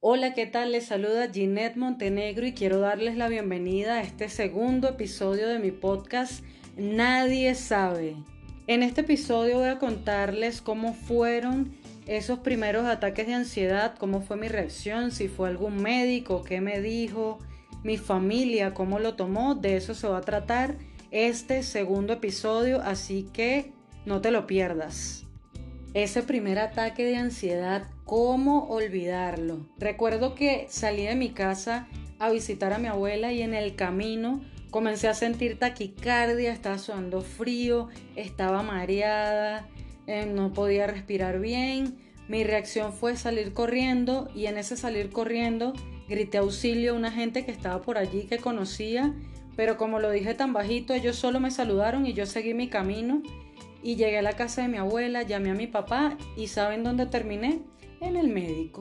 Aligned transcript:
Hola, 0.00 0.32
¿qué 0.32 0.46
tal? 0.46 0.70
Les 0.70 0.86
saluda 0.86 1.28
Ginette 1.28 1.76
Montenegro 1.76 2.46
y 2.46 2.52
quiero 2.52 2.78
darles 2.78 3.16
la 3.16 3.26
bienvenida 3.26 3.94
a 3.94 4.02
este 4.02 4.28
segundo 4.28 4.88
episodio 4.90 5.48
de 5.48 5.58
mi 5.58 5.72
podcast 5.72 6.44
Nadie 6.76 7.56
sabe. 7.56 8.14
En 8.68 8.84
este 8.84 9.00
episodio 9.00 9.58
voy 9.58 9.70
a 9.70 9.80
contarles 9.80 10.62
cómo 10.62 10.94
fueron 10.94 11.76
esos 12.06 12.38
primeros 12.38 12.86
ataques 12.86 13.26
de 13.26 13.34
ansiedad, 13.34 13.96
cómo 13.98 14.20
fue 14.20 14.36
mi 14.36 14.46
reacción, 14.46 15.10
si 15.10 15.26
fue 15.26 15.48
algún 15.48 15.82
médico, 15.82 16.44
qué 16.44 16.60
me 16.60 16.80
dijo, 16.80 17.40
mi 17.82 17.96
familia, 17.96 18.74
cómo 18.74 19.00
lo 19.00 19.16
tomó, 19.16 19.56
de 19.56 19.76
eso 19.76 19.94
se 19.94 20.06
va 20.06 20.18
a 20.18 20.20
tratar 20.20 20.76
este 21.10 21.64
segundo 21.64 22.12
episodio, 22.12 22.80
así 22.82 23.28
que 23.32 23.72
no 24.06 24.20
te 24.20 24.30
lo 24.30 24.46
pierdas. 24.46 25.27
Ese 25.94 26.22
primer 26.22 26.58
ataque 26.58 27.02
de 27.04 27.16
ansiedad, 27.16 27.88
¿cómo 28.04 28.68
olvidarlo? 28.68 29.66
Recuerdo 29.78 30.34
que 30.34 30.66
salí 30.68 31.04
de 31.04 31.14
mi 31.14 31.30
casa 31.30 31.88
a 32.18 32.30
visitar 32.30 32.74
a 32.74 32.78
mi 32.78 32.88
abuela 32.88 33.32
y 33.32 33.40
en 33.40 33.54
el 33.54 33.74
camino 33.74 34.42
comencé 34.70 35.08
a 35.08 35.14
sentir 35.14 35.58
taquicardia, 35.58 36.52
estaba 36.52 36.76
sudando 36.76 37.22
frío, 37.22 37.88
estaba 38.16 38.62
mareada, 38.62 39.66
eh, 40.06 40.26
no 40.26 40.52
podía 40.52 40.86
respirar 40.86 41.40
bien. 41.40 41.96
Mi 42.28 42.44
reacción 42.44 42.92
fue 42.92 43.16
salir 43.16 43.54
corriendo 43.54 44.28
y 44.34 44.44
en 44.44 44.58
ese 44.58 44.76
salir 44.76 45.08
corriendo 45.08 45.72
grité 46.06 46.36
auxilio 46.36 46.92
a 46.92 46.96
una 46.96 47.10
gente 47.10 47.46
que 47.46 47.50
estaba 47.50 47.80
por 47.80 47.96
allí 47.96 48.24
que 48.24 48.36
conocía, 48.36 49.14
pero 49.56 49.78
como 49.78 50.00
lo 50.00 50.10
dije 50.10 50.34
tan 50.34 50.52
bajito, 50.52 50.92
ellos 50.92 51.16
solo 51.16 51.40
me 51.40 51.50
saludaron 51.50 52.04
y 52.04 52.12
yo 52.12 52.26
seguí 52.26 52.52
mi 52.52 52.68
camino 52.68 53.22
y 53.82 53.96
llegué 53.96 54.18
a 54.18 54.22
la 54.22 54.32
casa 54.32 54.62
de 54.62 54.68
mi 54.68 54.78
abuela, 54.78 55.22
llamé 55.22 55.50
a 55.50 55.54
mi 55.54 55.66
papá 55.66 56.16
y 56.36 56.48
¿saben 56.48 56.84
dónde 56.84 57.06
terminé? 57.06 57.60
En 58.00 58.16
el 58.16 58.28
médico. 58.28 58.80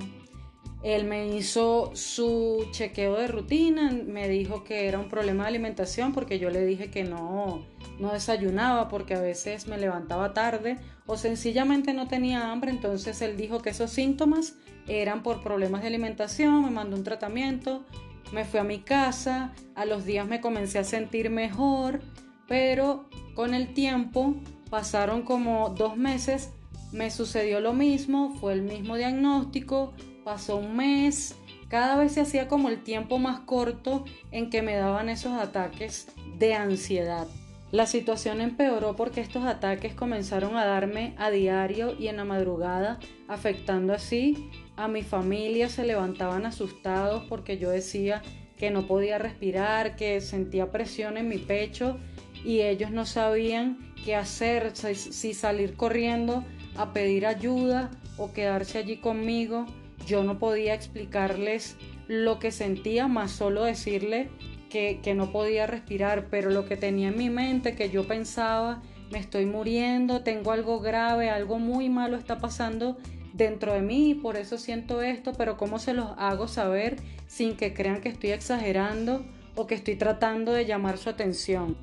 Él 0.83 1.05
me 1.05 1.35
hizo 1.35 1.91
su 1.95 2.67
chequeo 2.71 3.15
de 3.15 3.27
rutina, 3.27 3.91
me 3.91 4.29
dijo 4.29 4.63
que 4.63 4.87
era 4.87 4.99
un 4.99 5.09
problema 5.09 5.43
de 5.43 5.49
alimentación 5.49 6.13
porque 6.13 6.37
yo 6.37 6.51
le 6.51 6.65
dije 6.65 6.91
que 6.91 7.03
no, 7.03 7.65
no 7.99 8.13
desayunaba 8.13 8.87
porque 8.87 9.15
a 9.15 9.19
veces 9.19 9.67
me 9.67 9.77
levantaba 9.77 10.33
tarde 10.33 10.77
o 11.07 11.17
sencillamente 11.17 11.93
no 11.93 12.07
tenía 12.07 12.51
hambre, 12.51 12.69
entonces 12.69 13.21
él 13.21 13.37
dijo 13.37 13.61
que 13.61 13.71
esos 13.71 13.89
síntomas 13.89 14.55
eran 14.87 15.23
por 15.23 15.41
problemas 15.41 15.81
de 15.81 15.87
alimentación, 15.87 16.63
me 16.63 16.69
mandó 16.69 16.95
un 16.95 17.03
tratamiento, 17.03 17.83
me 18.31 18.45
fui 18.45 18.59
a 18.59 18.63
mi 18.63 18.79
casa, 18.79 19.53
a 19.75 19.85
los 19.85 20.05
días 20.05 20.27
me 20.27 20.41
comencé 20.41 20.79
a 20.79 20.83
sentir 20.83 21.29
mejor, 21.29 22.01
pero 22.47 23.09
con 23.33 23.53
el 23.53 23.73
tiempo 23.73 24.35
Pasaron 24.69 25.21
como 25.21 25.69
dos 25.69 25.97
meses, 25.97 26.51
me 26.91 27.11
sucedió 27.11 27.59
lo 27.59 27.73
mismo, 27.73 28.35
fue 28.39 28.53
el 28.53 28.61
mismo 28.61 28.95
diagnóstico, 28.95 29.93
pasó 30.23 30.57
un 30.57 30.75
mes, 30.75 31.35
cada 31.69 31.97
vez 31.97 32.13
se 32.13 32.21
hacía 32.21 32.47
como 32.47 32.69
el 32.69 32.83
tiempo 32.83 33.19
más 33.19 33.41
corto 33.41 34.05
en 34.31 34.49
que 34.49 34.61
me 34.61 34.75
daban 34.75 35.09
esos 35.09 35.33
ataques 35.33 36.07
de 36.37 36.53
ansiedad. 36.53 37.27
La 37.71 37.85
situación 37.85 38.39
empeoró 38.39 38.95
porque 38.95 39.19
estos 39.19 39.43
ataques 39.43 39.93
comenzaron 39.93 40.55
a 40.55 40.65
darme 40.65 41.13
a 41.17 41.29
diario 41.29 41.93
y 41.99 42.07
en 42.07 42.15
la 42.15 42.23
madrugada, 42.23 42.99
afectando 43.27 43.93
así 43.93 44.49
a 44.77 44.87
mi 44.87 45.01
familia. 45.01 45.67
Se 45.67 45.85
levantaban 45.85 46.45
asustados 46.45 47.23
porque 47.27 47.57
yo 47.57 47.69
decía 47.69 48.21
que 48.57 48.71
no 48.71 48.87
podía 48.87 49.17
respirar, 49.17 49.97
que 49.97 50.21
sentía 50.21 50.71
presión 50.71 51.17
en 51.17 51.27
mi 51.27 51.39
pecho 51.39 51.97
y 52.43 52.61
ellos 52.61 52.91
no 52.91 53.05
sabían 53.05 53.77
qué 54.03 54.15
hacer, 54.15 54.73
si 54.75 55.33
salir 55.33 55.75
corriendo 55.75 56.43
a 56.75 56.93
pedir 56.93 57.25
ayuda 57.25 57.91
o 58.17 58.31
quedarse 58.31 58.77
allí 58.77 58.97
conmigo. 58.97 59.65
Yo 60.05 60.23
no 60.23 60.39
podía 60.39 60.73
explicarles 60.73 61.75
lo 62.07 62.39
que 62.39 62.51
sentía, 62.51 63.07
más 63.07 63.31
solo 63.31 63.63
decirle 63.63 64.29
que, 64.69 64.99
que 65.03 65.13
no 65.13 65.31
podía 65.31 65.67
respirar, 65.67 66.27
pero 66.29 66.49
lo 66.49 66.65
que 66.65 66.77
tenía 66.77 67.09
en 67.09 67.17
mi 67.17 67.29
mente, 67.29 67.75
que 67.75 67.89
yo 67.89 68.07
pensaba, 68.07 68.81
me 69.11 69.19
estoy 69.19 69.45
muriendo, 69.45 70.21
tengo 70.21 70.51
algo 70.51 70.79
grave, 70.79 71.29
algo 71.29 71.59
muy 71.59 71.89
malo 71.89 72.17
está 72.17 72.37
pasando 72.37 72.97
dentro 73.33 73.73
de 73.73 73.81
mí, 73.81 74.15
por 74.15 74.35
eso 74.35 74.57
siento 74.57 75.01
esto, 75.01 75.33
pero 75.37 75.57
¿cómo 75.57 75.79
se 75.79 75.93
los 75.93 76.11
hago 76.17 76.47
saber 76.47 76.97
sin 77.27 77.55
que 77.55 77.73
crean 77.73 78.01
que 78.01 78.09
estoy 78.09 78.31
exagerando 78.31 79.25
o 79.55 79.67
que 79.67 79.75
estoy 79.75 79.95
tratando 79.95 80.51
de 80.53 80.65
llamar 80.65 80.97
su 80.97 81.09
atención? 81.09 81.77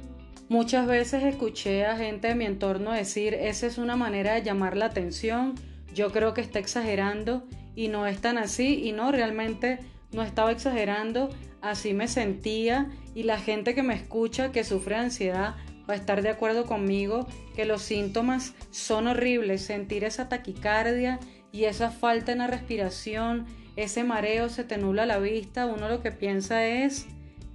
Muchas 0.49 0.87
veces 0.87 1.23
escuché 1.23 1.87
a 1.87 1.97
gente 1.97 2.29
de 2.29 2.35
mi 2.35 2.45
entorno 2.45 2.93
decir, 2.93 3.33
esa 3.33 3.67
es 3.67 3.79
una 3.79 3.97
manera 3.97 4.35
de 4.35 4.43
llamar 4.43 4.77
la 4.77 4.87
atención, 4.87 5.55
yo 5.95 6.13
creo 6.13 6.35
que 6.35 6.43
está 6.43 6.59
exagerando 6.59 7.45
y 7.75 7.89
no 7.89 8.07
es 8.07 8.21
tan 8.21 8.37
así 8.37 8.83
y 8.85 8.93
no, 8.93 9.11
realmente 9.11 9.79
no 10.13 10.23
estaba 10.23 10.53
exagerando, 10.53 11.31
así 11.63 11.95
me 11.95 12.09
sentía 12.09 12.91
y 13.15 13.23
la 13.23 13.39
gente 13.39 13.75
que 13.75 13.83
me 13.83 13.95
escucha 13.95 14.53
que 14.53 14.65
sufre 14.65 14.97
ansiedad 14.97 15.55
va 15.89 15.95
a 15.95 15.97
estar 15.97 16.21
de 16.21 16.29
acuerdo 16.29 16.67
conmigo 16.67 17.27
que 17.57 17.65
los 17.65 17.81
síntomas 17.81 18.55
son 18.71 19.07
horribles, 19.07 19.63
sentir 19.63 20.05
esa 20.05 20.29
taquicardia 20.29 21.21
y 21.53 21.65
esa 21.65 21.91
falta 21.91 22.33
en 22.33 22.39
la 22.39 22.49
respiración, 22.49 23.47
ese 23.77 24.05
mareo, 24.05 24.51
se 24.51 24.65
te 24.65 24.77
nula 24.77 25.07
la 25.07 25.19
vista, 25.19 25.67
uno 25.67 25.89
lo 25.89 26.03
que 26.03 26.13
piensa 26.13 26.67
es, 26.67 27.07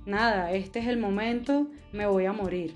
nada, 0.10 0.52
este 0.52 0.80
es 0.80 0.88
el 0.88 0.98
momento, 0.98 1.68
me 1.92 2.08
voy 2.08 2.26
a 2.26 2.34
morir. 2.34 2.74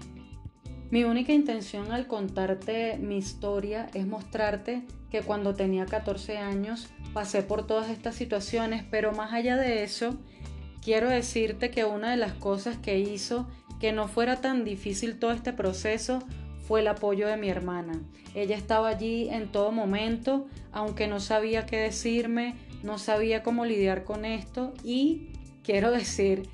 Mi 0.91 1.03
única 1.03 1.33
intención 1.33 1.91
al 1.91 2.07
contarte 2.07 2.97
mi 2.99 3.17
historia 3.17 3.89
es 3.93 4.05
mostrarte 4.05 4.83
que 5.09 5.21
cuando 5.21 5.55
tenía 5.55 5.85
14 5.85 6.37
años 6.37 6.89
pasé 7.13 7.41
por 7.41 7.65
todas 7.65 7.89
estas 7.89 8.15
situaciones, 8.15 8.83
pero 8.89 9.11
más 9.11 9.33
allá 9.33 9.57
de 9.57 9.83
eso, 9.83 10.19
quiero 10.83 11.09
decirte 11.09 11.71
que 11.71 11.85
una 11.85 12.11
de 12.11 12.17
las 12.17 12.33
cosas 12.33 12.77
que 12.77 12.99
hizo 12.99 13.47
que 13.79 13.91
no 13.91 14.07
fuera 14.07 14.39
tan 14.39 14.63
difícil 14.63 15.17
todo 15.17 15.31
este 15.31 15.51
proceso 15.51 16.19
fue 16.67 16.81
el 16.81 16.87
apoyo 16.87 17.27
de 17.27 17.37
mi 17.37 17.49
hermana. 17.49 17.99
Ella 18.35 18.55
estaba 18.55 18.89
allí 18.89 19.29
en 19.29 19.51
todo 19.51 19.71
momento, 19.71 20.47
aunque 20.71 21.07
no 21.07 21.19
sabía 21.19 21.65
qué 21.65 21.77
decirme, 21.77 22.55
no 22.83 22.97
sabía 22.97 23.43
cómo 23.43 23.65
lidiar 23.65 24.03
con 24.03 24.25
esto 24.25 24.73
y 24.83 25.29
quiero 25.63 25.91
decir 25.91 26.49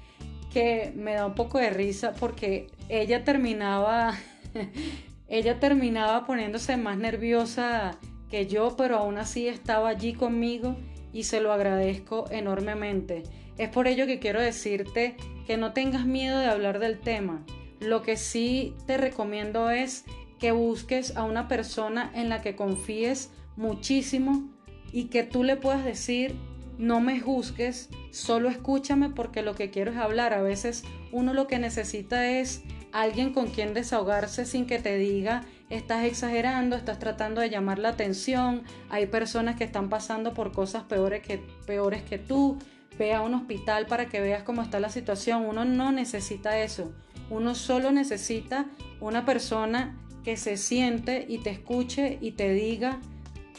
que 0.51 0.91
me 0.95 1.13
da 1.13 1.25
un 1.25 1.35
poco 1.35 1.57
de 1.57 1.69
risa 1.69 2.13
porque 2.19 2.67
ella 2.89 3.23
terminaba, 3.23 4.15
ella 5.27 5.59
terminaba 5.59 6.25
poniéndose 6.25 6.77
más 6.77 6.97
nerviosa 6.97 7.97
que 8.29 8.47
yo, 8.47 8.75
pero 8.77 8.97
aún 8.97 9.17
así 9.17 9.47
estaba 9.47 9.89
allí 9.89 10.13
conmigo 10.13 10.75
y 11.13 11.23
se 11.23 11.41
lo 11.41 11.51
agradezco 11.51 12.25
enormemente. 12.31 13.23
Es 13.57 13.69
por 13.69 13.87
ello 13.87 14.05
que 14.05 14.19
quiero 14.19 14.41
decirte 14.41 15.15
que 15.45 15.57
no 15.57 15.73
tengas 15.73 16.05
miedo 16.05 16.39
de 16.39 16.45
hablar 16.45 16.79
del 16.79 16.99
tema. 16.99 17.43
Lo 17.79 18.01
que 18.01 18.17
sí 18.17 18.75
te 18.85 18.97
recomiendo 18.97 19.69
es 19.69 20.05
que 20.39 20.51
busques 20.51 21.15
a 21.17 21.23
una 21.23 21.47
persona 21.47 22.11
en 22.15 22.29
la 22.29 22.41
que 22.41 22.55
confíes 22.55 23.31
muchísimo 23.55 24.49
y 24.91 25.05
que 25.05 25.23
tú 25.23 25.43
le 25.43 25.57
puedas 25.57 25.83
decir 25.83 26.35
no 26.79 27.01
me 27.01 27.19
juzgues, 27.19 27.89
solo 28.09 28.47
escúchame 28.49 29.09
porque 29.09 29.43
lo 29.43 29.53
que 29.53 29.69
quiero 29.69 29.91
es 29.91 29.97
hablar. 29.97 30.33
A 30.33 30.41
veces 30.41 30.83
uno 31.11 31.33
lo 31.33 31.45
que 31.45 31.59
necesita 31.59 32.25
es 32.25 32.63
alguien 32.93 33.33
con 33.33 33.47
quien 33.47 33.73
desahogarse 33.73 34.45
sin 34.45 34.65
que 34.65 34.79
te 34.79 34.97
diga 34.97 35.43
estás 35.69 36.05
exagerando, 36.05 36.75
estás 36.75 36.97
tratando 36.97 37.41
de 37.41 37.49
llamar 37.49 37.77
la 37.77 37.89
atención, 37.89 38.63
hay 38.89 39.05
personas 39.05 39.55
que 39.55 39.65
están 39.65 39.89
pasando 39.89 40.33
por 40.33 40.51
cosas 40.51 40.83
peores 40.83 41.21
que, 41.21 41.37
peores 41.67 42.01
que 42.01 42.17
tú, 42.17 42.57
ve 42.97 43.13
a 43.13 43.21
un 43.21 43.35
hospital 43.35 43.85
para 43.85 44.07
que 44.07 44.19
veas 44.19 44.41
cómo 44.41 44.63
está 44.63 44.79
la 44.79 44.89
situación, 44.89 45.45
uno 45.45 45.65
no 45.65 45.91
necesita 45.91 46.59
eso, 46.59 46.91
uno 47.29 47.53
solo 47.53 47.91
necesita 47.91 48.65
una 48.99 49.25
persona 49.25 49.95
que 50.23 50.37
se 50.37 50.57
siente 50.57 51.25
y 51.29 51.37
te 51.37 51.51
escuche 51.51 52.17
y 52.19 52.31
te 52.31 52.51
diga 52.51 52.99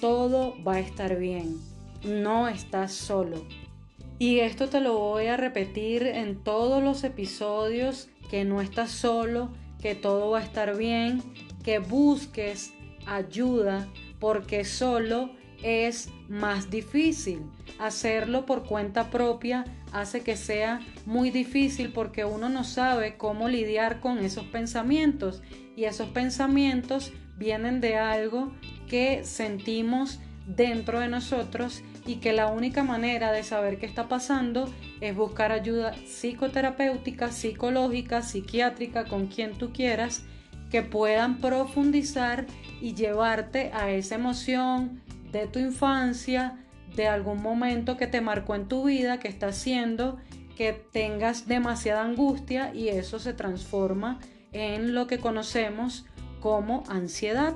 todo 0.01 0.57
va 0.65 0.75
a 0.75 0.81
estar 0.81 1.17
bien 1.17 1.70
no 2.03 2.49
estás 2.49 2.93
solo. 2.93 3.45
Y 4.19 4.41
esto 4.41 4.69
te 4.69 4.81
lo 4.81 4.99
voy 4.99 5.27
a 5.27 5.37
repetir 5.37 6.07
en 6.07 6.43
todos 6.43 6.83
los 6.83 7.05
episodios, 7.05 8.09
que 8.31 8.45
no 8.45 8.61
estás 8.61 8.91
solo, 8.91 9.51
que 9.81 9.95
todo 9.95 10.31
va 10.31 10.41
a 10.41 10.45
estar 10.45 10.77
bien, 10.77 11.23
que 11.65 11.79
busques 11.79 12.73
ayuda, 13.07 13.89
porque 14.19 14.65
solo 14.65 15.31
es 15.63 16.11
más 16.29 16.71
difícil. 16.71 17.43
Hacerlo 17.79 18.47
por 18.47 18.65
cuenta 18.65 19.11
propia 19.11 19.65
hace 19.93 20.21
que 20.21 20.37
sea 20.37 20.81
muy 21.07 21.31
difícil 21.31 21.93
porque 21.93 22.25
uno 22.25 22.49
no 22.49 22.65
sabe 22.65 23.17
cómo 23.17 23.49
lidiar 23.49 24.01
con 24.01 24.19
esos 24.19 24.45
pensamientos 24.45 25.43
y 25.77 25.85
esos 25.85 26.09
pensamientos 26.11 27.13
vienen 27.37 27.81
de 27.81 27.97
algo 27.97 28.53
que 28.89 29.25
sentimos 29.25 30.21
dentro 30.57 31.01
de 31.01 31.09
nosotros 31.09 31.83
y 32.07 32.17
que 32.17 32.33
la 32.33 32.49
única 32.49 32.83
manera 32.83 33.33
de 33.33 33.43
saber 33.43 33.79
qué 33.79 33.87
está 33.87 34.09
pasando 34.09 34.73
es 35.01 35.15
buscar 35.15 35.53
ayuda 35.53 35.93
psicoterapéutica, 35.93 37.31
psicológica, 37.31 38.23
psiquiátrica, 38.23 39.05
con 39.05 39.27
quien 39.27 39.53
tú 39.53 39.73
quieras, 39.73 40.25
que 40.71 40.83
puedan 40.83 41.39
profundizar 41.39 42.47
y 42.81 42.95
llevarte 42.95 43.71
a 43.75 43.91
esa 43.91 44.15
emoción 44.15 45.03
de 45.33 45.47
tu 45.47 45.59
infancia, 45.59 46.65
de 46.97 47.07
algún 47.07 47.41
momento 47.43 47.97
que 47.97 48.07
te 48.07 48.21
marcó 48.21 48.55
en 48.55 48.67
tu 48.67 48.85
vida 48.85 49.19
que 49.21 49.29
está 49.29 49.49
haciendo 49.49 50.19
que 50.57 50.73
tengas 50.75 51.49
demasiada 51.49 52.05
angustia 52.05 52.75
y 52.75 52.89
eso 52.89 53.19
se 53.19 53.33
transforma 53.33 54.21
en 54.53 54.95
lo 54.95 55.07
que 55.07 55.19
conocemos 55.19 56.05
como 56.41 56.83
ansiedad. 56.89 57.55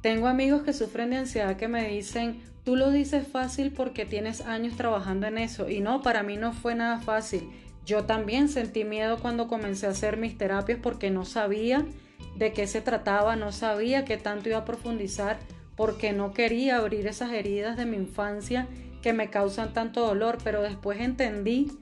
Tengo 0.00 0.28
amigos 0.28 0.62
que 0.62 0.72
sufren 0.72 1.10
de 1.10 1.16
ansiedad 1.16 1.56
que 1.56 1.66
me 1.66 1.88
dicen, 1.88 2.40
tú 2.64 2.76
lo 2.76 2.90
dices 2.90 3.26
fácil 3.26 3.72
porque 3.72 4.06
tienes 4.06 4.42
años 4.42 4.76
trabajando 4.76 5.26
en 5.26 5.38
eso 5.38 5.68
y 5.68 5.80
no, 5.80 6.02
para 6.02 6.22
mí 6.22 6.36
no 6.36 6.52
fue 6.52 6.74
nada 6.74 7.00
fácil. 7.00 7.50
Yo 7.84 8.04
también 8.04 8.48
sentí 8.48 8.84
miedo 8.84 9.18
cuando 9.18 9.48
comencé 9.48 9.86
a 9.86 9.90
hacer 9.90 10.16
mis 10.16 10.38
terapias 10.38 10.78
porque 10.80 11.10
no 11.10 11.24
sabía 11.24 11.84
de 12.36 12.52
qué 12.52 12.66
se 12.66 12.80
trataba, 12.80 13.34
no 13.34 13.50
sabía 13.50 14.04
qué 14.04 14.16
tanto 14.18 14.48
iba 14.48 14.58
a 14.58 14.64
profundizar 14.64 15.38
porque 15.74 16.12
no 16.12 16.32
quería 16.32 16.76
abrir 16.76 17.06
esas 17.06 17.32
heridas 17.32 17.76
de 17.76 17.86
mi 17.86 17.96
infancia 17.96 18.68
que 19.02 19.12
me 19.12 19.30
causan 19.30 19.72
tanto 19.72 20.06
dolor, 20.06 20.38
pero 20.44 20.62
después 20.62 21.00
entendí 21.00 21.72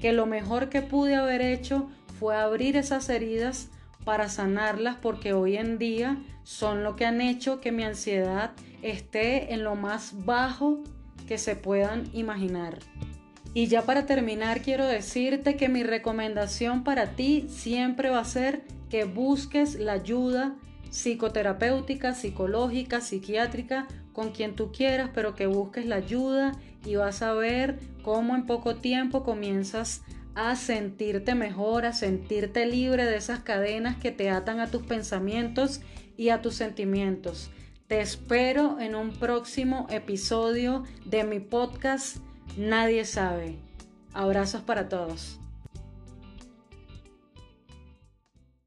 que 0.00 0.12
lo 0.12 0.26
mejor 0.26 0.68
que 0.68 0.82
pude 0.82 1.14
haber 1.14 1.42
hecho 1.42 1.90
fue 2.18 2.36
abrir 2.36 2.76
esas 2.76 3.08
heridas 3.08 3.70
para 4.06 4.28
sanarlas 4.28 4.96
porque 5.02 5.32
hoy 5.32 5.56
en 5.56 5.78
día 5.78 6.22
son 6.44 6.84
lo 6.84 6.94
que 6.94 7.04
han 7.04 7.20
hecho 7.20 7.60
que 7.60 7.72
mi 7.72 7.82
ansiedad 7.82 8.52
esté 8.80 9.52
en 9.52 9.64
lo 9.64 9.74
más 9.74 10.24
bajo 10.24 10.78
que 11.26 11.38
se 11.38 11.56
puedan 11.56 12.04
imaginar. 12.12 12.78
Y 13.52 13.66
ya 13.66 13.82
para 13.82 14.06
terminar 14.06 14.62
quiero 14.62 14.86
decirte 14.86 15.56
que 15.56 15.68
mi 15.68 15.82
recomendación 15.82 16.84
para 16.84 17.16
ti 17.16 17.46
siempre 17.48 18.08
va 18.08 18.20
a 18.20 18.24
ser 18.24 18.62
que 18.90 19.02
busques 19.02 19.74
la 19.74 19.94
ayuda 19.94 20.54
psicoterapéutica, 20.88 22.14
psicológica, 22.14 23.00
psiquiátrica, 23.00 23.88
con 24.12 24.30
quien 24.30 24.54
tú 24.54 24.70
quieras, 24.70 25.10
pero 25.12 25.34
que 25.34 25.46
busques 25.46 25.84
la 25.84 25.96
ayuda 25.96 26.52
y 26.84 26.94
vas 26.94 27.22
a 27.22 27.32
ver 27.32 27.80
cómo 28.04 28.36
en 28.36 28.46
poco 28.46 28.76
tiempo 28.76 29.24
comienzas 29.24 30.02
a 30.36 30.54
sentirte 30.54 31.34
mejor, 31.34 31.86
a 31.86 31.92
sentirte 31.92 32.66
libre 32.66 33.06
de 33.06 33.16
esas 33.16 33.40
cadenas 33.40 33.96
que 33.96 34.12
te 34.12 34.30
atan 34.30 34.60
a 34.60 34.70
tus 34.70 34.82
pensamientos 34.82 35.80
y 36.16 36.28
a 36.28 36.42
tus 36.42 36.54
sentimientos. 36.54 37.50
Te 37.88 38.00
espero 38.00 38.78
en 38.78 38.94
un 38.94 39.12
próximo 39.12 39.86
episodio 39.90 40.84
de 41.04 41.24
mi 41.24 41.40
podcast 41.40 42.18
Nadie 42.56 43.04
sabe. 43.04 43.56
Abrazos 44.12 44.62
para 44.62 44.88
todos. 44.88 45.38